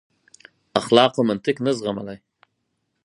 [0.79, 2.17] اخلاقو منطق نه زغملای.